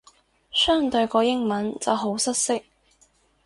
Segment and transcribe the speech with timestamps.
[0.51, 2.59] 相對個英文就好失色